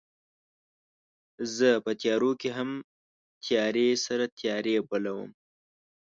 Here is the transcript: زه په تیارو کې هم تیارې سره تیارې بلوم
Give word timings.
زه 1.55 1.69
په 1.85 1.91
تیارو 2.01 2.31
کې 2.41 2.49
هم 2.57 2.69
تیارې 3.43 3.89
سره 4.05 4.25
تیارې 4.39 4.75
بلوم 4.89 5.29